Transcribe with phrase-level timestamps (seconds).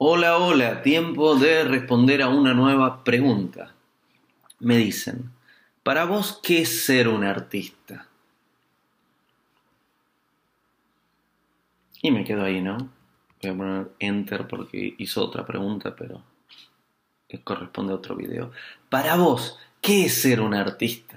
[0.00, 3.74] Hola, hola, tiempo de responder a una nueva pregunta.
[4.60, 5.32] Me dicen,
[5.82, 8.06] para vos, ¿qué es ser un artista?
[12.00, 12.76] Y me quedo ahí, ¿no?
[13.42, 16.22] Voy a poner enter porque hizo otra pregunta, pero
[17.42, 18.52] corresponde a otro video.
[18.88, 21.07] Para vos, ¿qué es ser un artista?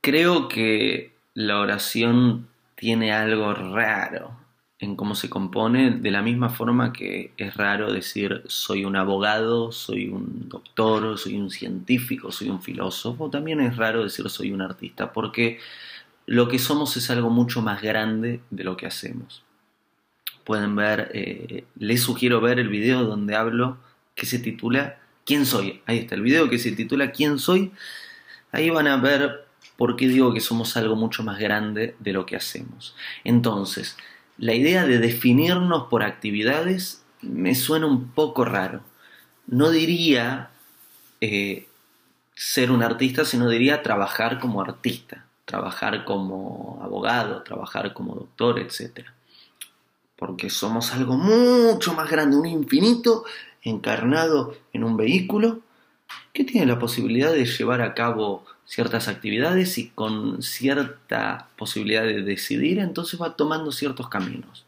[0.00, 4.36] Creo que la oración tiene algo raro
[4.80, 9.72] en cómo se compone, de la misma forma que es raro decir soy un abogado,
[9.72, 14.62] soy un doctor, soy un científico, soy un filósofo, también es raro decir soy un
[14.62, 15.58] artista, porque
[16.26, 19.42] lo que somos es algo mucho más grande de lo que hacemos.
[20.44, 23.78] Pueden ver, eh, les sugiero ver el video donde hablo
[24.14, 25.82] que se titula ¿Quién soy?
[25.86, 27.72] Ahí está el video que se titula ¿Quién soy?
[28.52, 29.47] Ahí van a ver
[29.78, 32.96] ¿Por qué digo que somos algo mucho más grande de lo que hacemos?
[33.22, 33.96] Entonces,
[34.36, 38.80] la idea de definirnos por actividades me suena un poco raro.
[39.46, 40.50] No diría
[41.20, 41.68] eh,
[42.34, 49.06] ser un artista, sino diría trabajar como artista, trabajar como abogado, trabajar como doctor, etc.
[50.16, 53.22] Porque somos algo mucho más grande, un infinito
[53.62, 55.60] encarnado en un vehículo
[56.32, 62.20] que tiene la posibilidad de llevar a cabo ciertas actividades y con cierta posibilidad de
[62.22, 64.66] decidir, entonces va tomando ciertos caminos.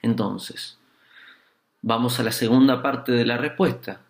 [0.00, 0.78] Entonces,
[1.82, 4.00] vamos a la segunda parte de la respuesta.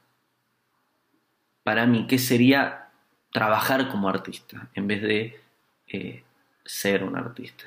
[1.64, 2.90] Para mí, ¿qué sería
[3.32, 5.40] trabajar como artista en vez de
[5.88, 6.22] eh,
[6.64, 7.64] ser un artista?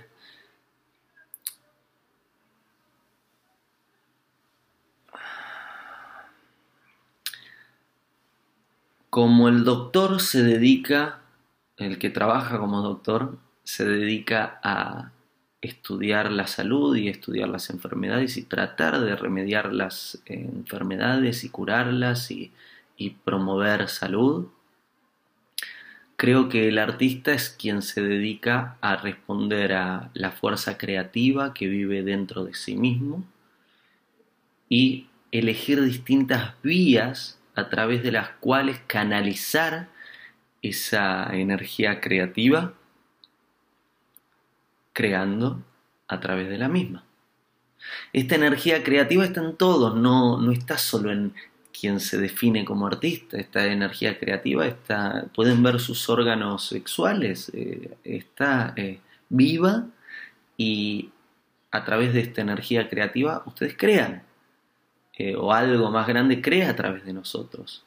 [9.11, 11.19] Como el doctor se dedica,
[11.75, 15.11] el que trabaja como doctor, se dedica a
[15.59, 22.31] estudiar la salud y estudiar las enfermedades y tratar de remediar las enfermedades y curarlas
[22.31, 22.53] y,
[23.25, 24.47] promover salud,
[26.15, 31.67] creo que el artista es quien se dedica a responder a la fuerza creativa que
[31.67, 33.25] vive dentro de sí mismo
[34.69, 39.89] y elegir distintas vías a través de las cuales canalizar
[40.61, 42.73] esa energía creativa
[44.93, 45.63] creando
[46.07, 47.03] a través de la misma.
[48.13, 51.33] Esta energía creativa está en todos, no, no está solo en
[51.71, 53.37] quien se define como artista.
[53.37, 58.99] Esta energía creativa está, pueden ver sus órganos sexuales, eh, está eh,
[59.29, 59.87] viva
[60.57, 61.09] y
[61.71, 64.23] a través de esta energía creativa ustedes crean.
[65.13, 67.83] Eh, o algo más grande crea a través de nosotros.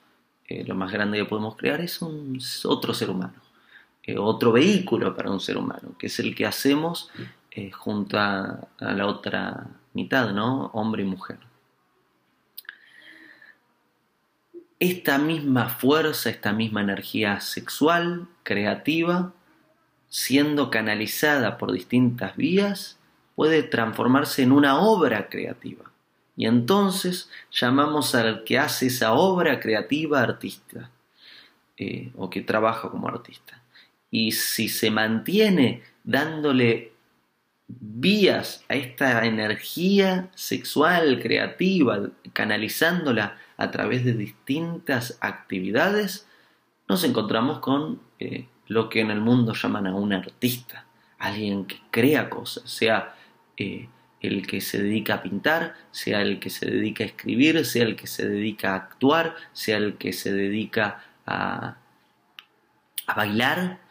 [0.47, 2.01] Eh, lo más grande que podemos crear es
[2.65, 3.41] otro ser humano,
[4.03, 7.11] eh, otro vehículo para un ser humano, que es el que hacemos
[7.73, 10.67] junto a, a, la otra mitad, ¿no?
[10.75, 11.39] Hombre y mujer.
[14.81, 19.33] Esta misma fuerza, esta misma energía sexual, creativa,
[20.09, 22.99] siendo canalizada por distintas vías,
[23.37, 25.94] puede transformarse en una obra creativa
[26.37, 30.91] y entonces llamamos al que hace esa obra creativa artista
[31.77, 33.63] eh, o que trabaja como artista.
[34.11, 36.93] Y si se mantiene dándole
[37.67, 46.27] vías a esta energía sexual, creativa, canalizándola a través de distintas actividades,
[46.89, 50.87] nos encontramos con eh, lo que en el mundo llaman a un artista,
[51.19, 53.15] alguien que crea cosas, sea
[53.57, 53.89] eh,
[54.27, 57.97] el que se dedica a pintar, sea el que se dedica a escribir, sea el
[57.97, 61.77] que se dedica a actuar, sea el que se dedica a,
[63.07, 63.85] a bailar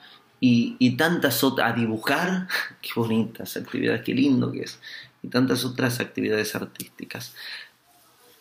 [0.46, 2.48] y, tantas otras, a dibujar,
[2.82, 4.80] qué bonitas actividades, qué lindo que es,
[5.22, 7.34] y tantas otras actividades artísticas.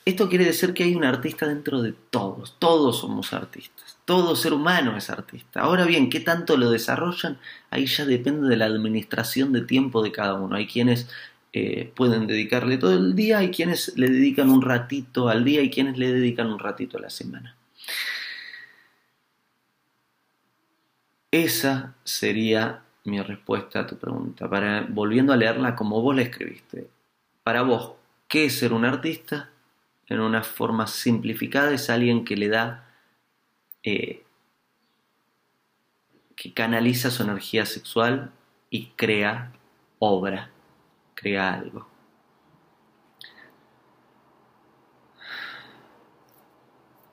[0.04, 4.52] Esto quiere decir que hay un artista dentro de todos, todos somos artistas, todo ser
[4.52, 5.60] humano es artista.
[5.60, 7.38] Ahora bien, ¿qué tanto lo desarrollan?
[7.70, 10.56] Ahí ya depende de la administración de tiempo de cada uno.
[10.56, 11.08] Hay quienes
[11.54, 15.70] eh, pueden dedicarle todo el día, hay quienes le dedican un ratito al día y
[15.70, 17.56] quienes le dedican un ratito a la semana.
[21.30, 24.48] Esa sería mi respuesta a tu pregunta.
[24.48, 26.88] Para, volviendo a leerla como vos la escribiste.
[27.42, 27.92] Para vos,
[28.28, 29.50] ¿qué es ser un artista?
[30.06, 32.88] En una forma simplificada es alguien que le da,
[33.82, 34.22] eh,
[36.34, 38.30] que canaliza su energía sexual
[38.70, 39.52] y crea
[39.98, 40.51] obra
[41.22, 41.86] crea algo.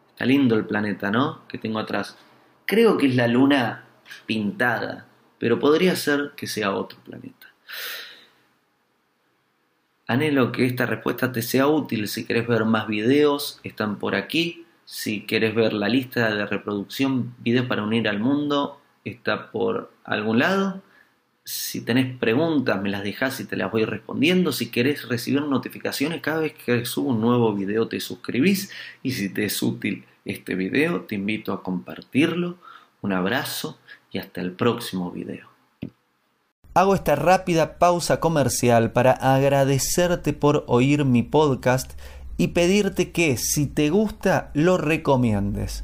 [0.10, 1.48] Está lindo el planeta, ¿no?
[1.48, 2.18] Que tengo atrás.
[2.66, 3.86] Creo que es la luna
[4.26, 5.08] pintada,
[5.38, 7.48] pero podría ser que sea otro planeta.
[10.08, 12.08] Anhelo que esta respuesta te sea útil.
[12.08, 14.66] Si querés ver más videos, están por aquí.
[14.84, 20.40] Si querés ver la lista de reproducción, videos para unir al mundo, está por algún
[20.40, 20.82] lado.
[21.52, 24.52] Si tenés preguntas, me las dejás y te las voy respondiendo.
[24.52, 28.70] Si querés recibir notificaciones cada vez que subo un nuevo video, te suscribís.
[29.02, 32.60] Y si te es útil este video, te invito a compartirlo.
[33.02, 33.80] Un abrazo
[34.12, 35.50] y hasta el próximo video.
[36.76, 42.00] Hago esta rápida pausa comercial para agradecerte por oír mi podcast
[42.38, 45.84] y pedirte que si te gusta lo recomiendes.